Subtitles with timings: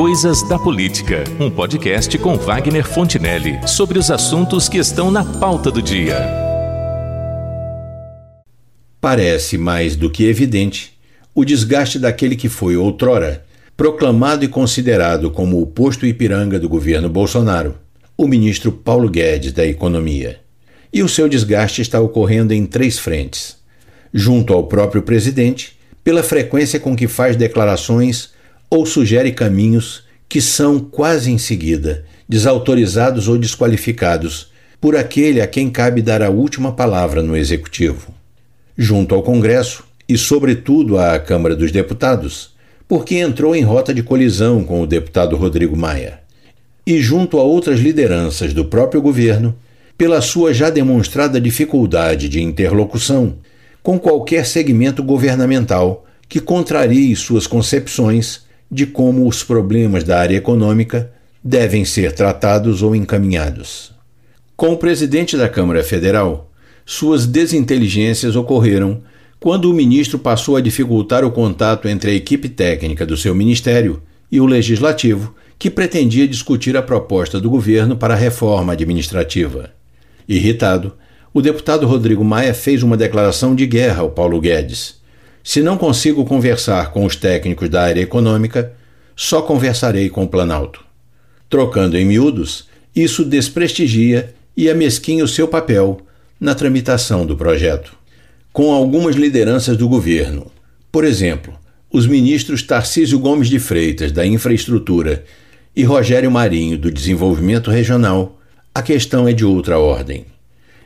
[0.00, 5.70] Coisas da Política, um podcast com Wagner Fontinelli sobre os assuntos que estão na pauta
[5.70, 6.26] do dia.
[8.98, 10.98] Parece mais do que evidente
[11.34, 13.44] o desgaste daquele que foi outrora
[13.76, 17.74] proclamado e considerado como o posto Ipiranga do governo Bolsonaro,
[18.16, 20.40] o ministro Paulo Guedes da Economia.
[20.90, 23.58] E o seu desgaste está ocorrendo em três frentes:
[24.14, 28.30] junto ao próprio presidente, pela frequência com que faz declarações
[28.70, 35.68] ou sugere caminhos que são, quase em seguida, desautorizados ou desqualificados por aquele a quem
[35.68, 38.14] cabe dar a última palavra no Executivo.
[38.78, 42.54] Junto ao Congresso e, sobretudo, à Câmara dos Deputados,
[42.88, 46.20] porque entrou em rota de colisão com o deputado Rodrigo Maia.
[46.86, 49.54] E junto a outras lideranças do próprio governo,
[49.98, 53.36] pela sua já demonstrada dificuldade de interlocução
[53.82, 61.10] com qualquer segmento governamental que contrarie suas concepções de como os problemas da área econômica
[61.42, 63.92] devem ser tratados ou encaminhados.
[64.56, 66.50] Com o presidente da Câmara Federal,
[66.84, 69.02] suas desinteligências ocorreram
[69.38, 74.02] quando o ministro passou a dificultar o contato entre a equipe técnica do seu ministério
[74.30, 79.70] e o legislativo, que pretendia discutir a proposta do governo para a reforma administrativa.
[80.28, 80.92] Irritado,
[81.32, 84.99] o deputado Rodrigo Maia fez uma declaração de guerra ao Paulo Guedes.
[85.52, 88.72] Se não consigo conversar com os técnicos da área econômica,
[89.16, 90.84] só conversarei com o Planalto.
[91.48, 96.02] Trocando em miúdos, isso desprestigia e amesquinha o seu papel
[96.38, 97.96] na tramitação do projeto.
[98.52, 100.52] Com algumas lideranças do governo,
[100.92, 101.58] por exemplo,
[101.92, 105.24] os ministros Tarcísio Gomes de Freitas, da Infraestrutura,
[105.74, 108.38] e Rogério Marinho, do Desenvolvimento Regional,
[108.72, 110.26] a questão é de outra ordem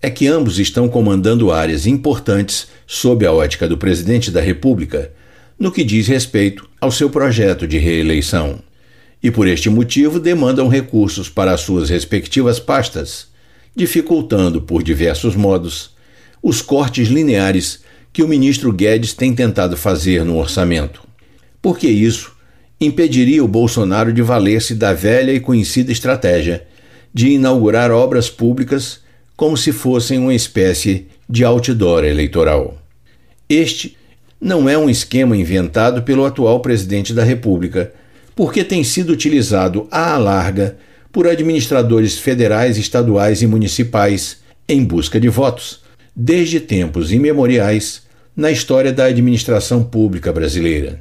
[0.00, 5.12] é que ambos estão comandando áreas importantes sob a ótica do presidente da República
[5.58, 8.60] no que diz respeito ao seu projeto de reeleição.
[9.22, 13.28] E por este motivo demandam recursos para as suas respectivas pastas,
[13.74, 15.96] dificultando por diversos modos
[16.42, 17.80] os cortes lineares
[18.12, 21.02] que o ministro Guedes tem tentado fazer no orçamento.
[21.60, 22.36] Porque isso
[22.80, 26.66] impediria o Bolsonaro de valer-se da velha e conhecida estratégia
[27.12, 29.00] de inaugurar obras públicas
[29.36, 32.78] como se fossem uma espécie de outdoor eleitoral.
[33.48, 33.96] Este
[34.40, 37.92] não é um esquema inventado pelo atual presidente da República,
[38.34, 40.76] porque tem sido utilizado à larga
[41.12, 44.38] por administradores federais, estaduais e municipais
[44.68, 45.80] em busca de votos,
[46.14, 48.02] desde tempos imemoriais
[48.36, 51.00] na história da administração pública brasileira.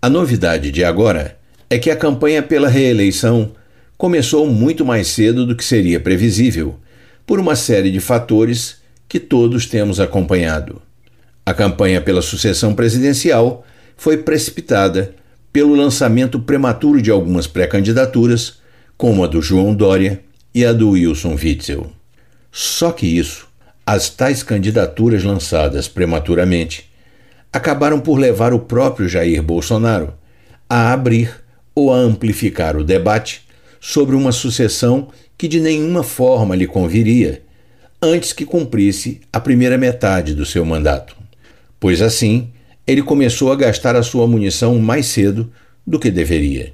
[0.00, 1.38] A novidade de agora
[1.68, 3.52] é que a campanha pela reeleição
[3.96, 6.76] começou muito mais cedo do que seria previsível
[7.26, 8.76] por uma série de fatores
[9.08, 10.80] que todos temos acompanhado.
[11.44, 13.64] A campanha pela sucessão presidencial
[13.96, 15.14] foi precipitada
[15.52, 18.60] pelo lançamento prematuro de algumas pré-candidaturas,
[18.96, 20.22] como a do João Dória
[20.54, 21.92] e a do Wilson Witzel.
[22.50, 23.48] Só que isso,
[23.84, 26.90] as tais candidaturas lançadas prematuramente,
[27.52, 30.14] acabaram por levar o próprio Jair Bolsonaro
[30.68, 31.42] a abrir
[31.74, 33.41] ou a amplificar o debate
[33.84, 37.42] sobre uma sucessão que de nenhuma forma lhe conviria
[38.00, 41.16] antes que cumprisse a primeira metade do seu mandato,
[41.80, 42.52] pois assim
[42.86, 45.52] ele começou a gastar a sua munição mais cedo
[45.84, 46.72] do que deveria.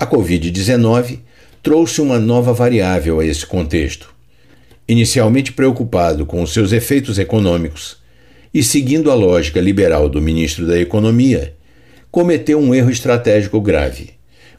[0.00, 1.20] A Covid-19
[1.62, 4.12] trouxe uma nova variável a esse contexto.
[4.88, 7.98] Inicialmente preocupado com os seus efeitos econômicos
[8.52, 11.54] e seguindo a lógica liberal do ministro da Economia,
[12.10, 14.10] cometeu um erro estratégico grave,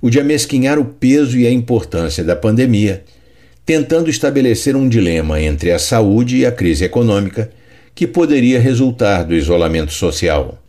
[0.03, 3.05] o de amesquinhar o peso e a importância da pandemia
[3.65, 7.49] tentando estabelecer um dilema entre a saúde e a crise econômica
[7.95, 10.61] que poderia resultar do isolamento social.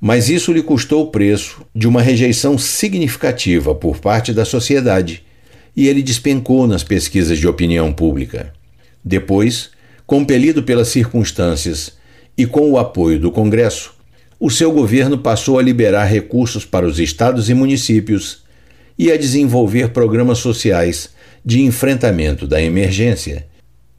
[0.00, 5.22] Mas isso lhe custou o preço de uma rejeição significativa por parte da sociedade
[5.76, 8.52] e ele despencou nas pesquisas de opinião pública.
[9.04, 9.70] Depois,
[10.04, 11.92] compelido pelas circunstâncias
[12.36, 13.94] e com o apoio do Congresso,
[14.40, 18.44] o seu governo passou a liberar recursos para os estados e municípios
[18.98, 21.10] e a desenvolver programas sociais
[21.44, 23.46] de enfrentamento da emergência,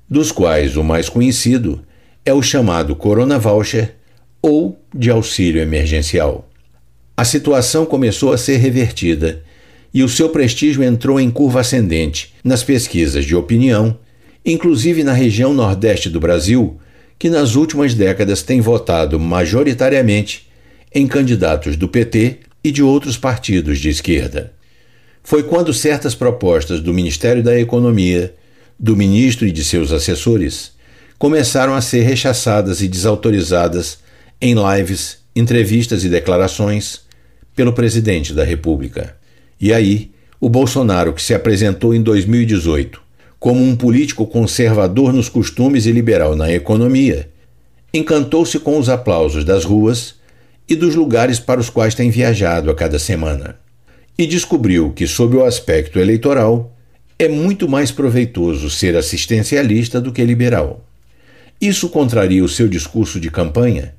[0.10, 1.82] dos quais o mais conhecido
[2.26, 3.96] é o chamado Corona Voucher
[4.42, 6.50] ou de auxílio emergencial.
[7.16, 9.44] A situação começou a ser revertida
[9.94, 13.98] e o seu prestígio entrou em curva ascendente nas pesquisas de opinião,
[14.46, 16.78] inclusive na região nordeste do Brasil,
[17.18, 20.48] que nas últimas décadas tem votado majoritariamente
[20.94, 24.57] em candidatos do PT e de outros partidos de esquerda
[25.28, 28.34] foi quando certas propostas do Ministério da Economia,
[28.80, 30.72] do ministro e de seus assessores
[31.20, 33.98] começaram a ser rechaçadas e desautorizadas
[34.40, 37.02] em lives, entrevistas e declarações
[37.54, 39.18] pelo presidente da República.
[39.60, 43.02] E aí, o Bolsonaro, que se apresentou em 2018
[43.38, 47.30] como um político conservador nos costumes e liberal na economia,
[47.94, 50.16] encantou-se com os aplausos das ruas
[50.70, 53.67] e dos lugares para os quais tem viajado a cada semana.
[54.18, 56.76] E descobriu que, sob o aspecto eleitoral,
[57.20, 60.84] é muito mais proveitoso ser assistencialista do que liberal.
[61.60, 63.96] Isso contraria o seu discurso de campanha?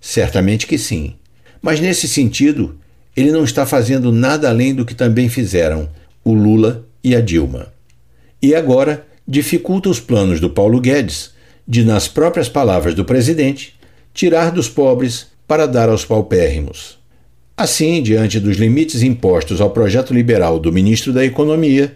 [0.00, 1.14] Certamente que sim.
[1.60, 2.78] Mas nesse sentido,
[3.16, 5.88] ele não está fazendo nada além do que também fizeram
[6.24, 7.72] o Lula e a Dilma.
[8.40, 11.32] E agora dificulta os planos do Paulo Guedes
[11.66, 13.74] de, nas próprias palavras do presidente,
[14.14, 16.99] tirar dos pobres para dar aos paupérrimos.
[17.60, 21.94] Assim, diante dos limites impostos ao projeto liberal do ministro da Economia,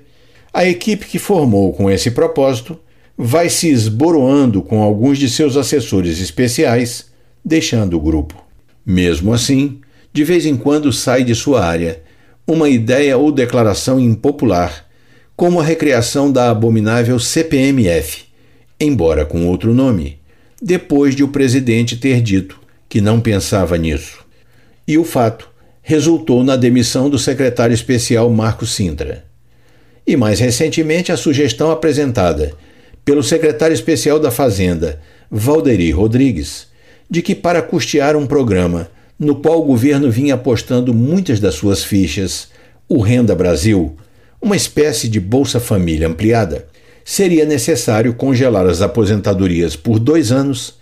[0.52, 2.78] a equipe que formou com esse propósito
[3.16, 7.06] vai se esboroando com alguns de seus assessores especiais,
[7.42, 8.44] deixando o grupo.
[8.84, 9.80] Mesmo assim,
[10.12, 12.02] de vez em quando sai de sua área
[12.46, 14.84] uma ideia ou declaração impopular,
[15.34, 18.24] como a recriação da abominável CPMF,
[18.78, 20.18] embora com outro nome,
[20.60, 24.22] depois de o presidente ter dito que não pensava nisso.
[24.86, 25.53] E o fato
[25.86, 29.22] resultou na demissão do secretário especial Marco Sintra
[30.06, 32.52] e, mais recentemente, a sugestão apresentada
[33.04, 34.98] pelo secretário especial da Fazenda,
[35.30, 36.68] Valderi Rodrigues,
[37.08, 38.88] de que, para custear um programa
[39.18, 42.48] no qual o governo vinha apostando muitas das suas fichas,
[42.88, 43.94] o Renda Brasil,
[44.40, 46.66] uma espécie de Bolsa Família ampliada,
[47.04, 50.78] seria necessário congelar as aposentadorias por dois anos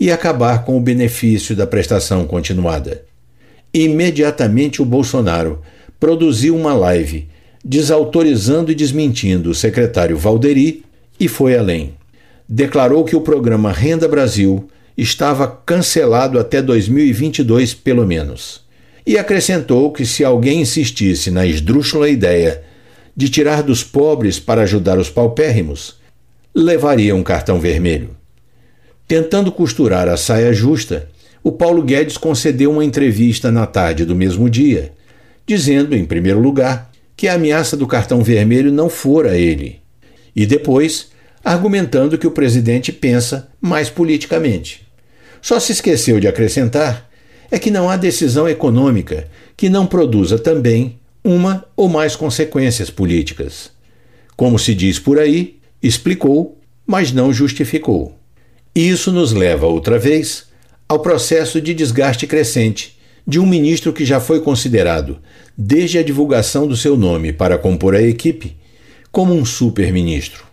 [0.00, 3.05] e acabar com o benefício da prestação continuada.
[3.76, 5.60] Imediatamente o Bolsonaro
[6.00, 7.28] produziu uma live
[7.62, 10.82] desautorizando e desmentindo o secretário Valderi
[11.20, 11.92] e foi além.
[12.48, 18.62] Declarou que o programa Renda Brasil estava cancelado até 2022, pelo menos.
[19.06, 22.62] E acrescentou que se alguém insistisse na esdrúxula ideia
[23.14, 25.96] de tirar dos pobres para ajudar os paupérrimos,
[26.54, 28.16] levaria um cartão vermelho.
[29.06, 31.10] Tentando costurar a saia justa,
[31.46, 34.90] o Paulo Guedes concedeu uma entrevista na tarde do mesmo dia,
[35.46, 39.78] dizendo, em primeiro lugar, que a ameaça do cartão vermelho não fora ele,
[40.34, 41.10] e depois
[41.44, 44.88] argumentando que o presidente pensa mais politicamente.
[45.40, 47.08] Só se esqueceu de acrescentar
[47.48, 53.70] é que não há decisão econômica que não produza também uma ou mais consequências políticas.
[54.36, 58.18] Como se diz por aí, explicou, mas não justificou.
[58.74, 60.46] Isso nos leva outra vez
[60.88, 62.96] ao processo de desgaste crescente
[63.26, 65.18] de um ministro que já foi considerado,
[65.58, 68.56] desde a divulgação do seu nome para compor a equipe,
[69.10, 70.44] como um super-ministro.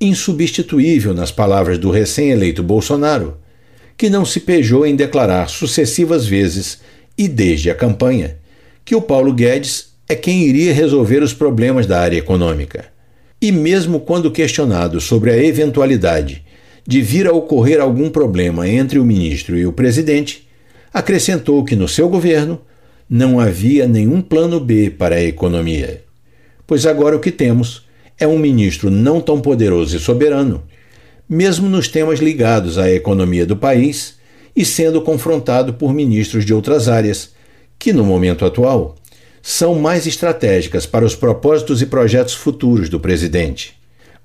[0.00, 3.36] Insubstituível nas palavras do recém-eleito Bolsonaro,
[3.98, 6.80] que não se pejou em declarar sucessivas vezes
[7.18, 8.38] e desde a campanha
[8.84, 12.86] que o Paulo Guedes é quem iria resolver os problemas da área econômica.
[13.42, 16.44] E mesmo quando questionado sobre a eventualidade
[16.86, 20.46] de vir a ocorrer algum problema entre o ministro e o presidente,
[20.92, 22.60] acrescentou que no seu governo
[23.08, 26.02] não havia nenhum plano B para a economia.
[26.66, 27.86] Pois agora o que temos
[28.18, 30.62] é um ministro não tão poderoso e soberano,
[31.28, 34.16] mesmo nos temas ligados à economia do país
[34.54, 37.34] e sendo confrontado por ministros de outras áreas,
[37.78, 38.96] que no momento atual
[39.42, 43.76] são mais estratégicas para os propósitos e projetos futuros do presidente.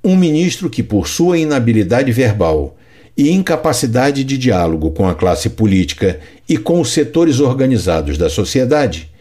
[0.04, 2.76] Um ministro que, por sua inabilidade verbal
[3.16, 9.12] e incapacidade de diálogo com a classe política e com os setores organizados da sociedade,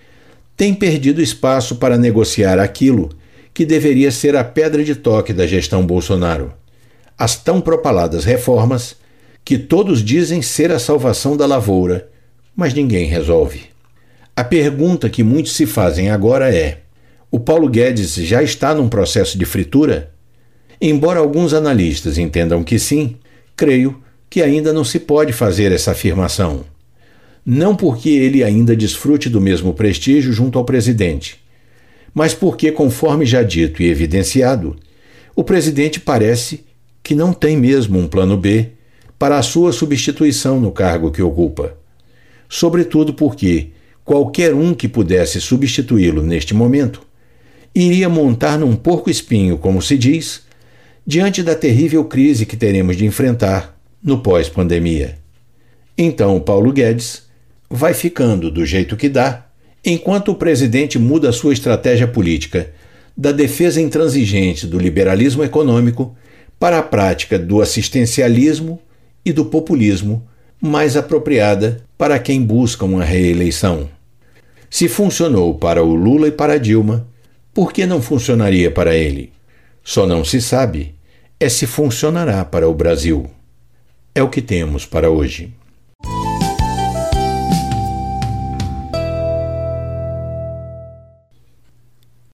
[0.57, 3.11] tem perdido espaço para negociar aquilo
[3.53, 6.53] que deveria ser a pedra de toque da gestão Bolsonaro:
[7.19, 8.97] as tão propaladas reformas
[9.45, 12.09] que todos dizem ser a salvação da lavoura,
[12.55, 13.65] mas ninguém resolve.
[14.37, 16.79] A pergunta que muitos se fazem agora é:
[17.31, 20.10] o Paulo Guedes já está num processo de fritura?
[20.81, 23.17] Embora alguns analistas entendam que sim,
[23.55, 26.65] creio que ainda não se pode fazer essa afirmação.
[27.45, 31.39] Não porque ele ainda desfrute do mesmo prestígio junto ao presidente,
[32.15, 34.77] mas porque, conforme já dito e evidenciado,
[35.35, 36.65] o presidente parece
[37.03, 38.71] que não tem mesmo um plano B
[39.19, 41.77] para a sua substituição no cargo que ocupa.
[42.49, 43.69] Sobretudo porque
[44.05, 47.03] qualquer um que pudesse substituí-lo neste momento
[47.75, 50.43] iria montar num porco espinho, como se diz,
[51.11, 55.19] diante da terrível crise que teremos de enfrentar no pós-pandemia.
[55.99, 57.25] Então, Paulo Guedes
[57.69, 59.45] vai ficando do jeito que dá,
[59.85, 62.71] enquanto o presidente muda sua estratégia política
[63.17, 66.17] da defesa intransigente do liberalismo econômico
[66.61, 68.81] para a prática do assistencialismo
[69.25, 70.25] e do populismo
[70.61, 73.89] mais apropriada para quem busca uma reeleição.
[74.71, 77.05] Se funcionou para o Lula e para Dilma,
[77.53, 79.33] Por que não funcionaria para ele?
[79.83, 81.00] Só não se sabe
[81.43, 83.31] é se funcionará para o Brasil.
[84.15, 85.55] É o que temos para hoje.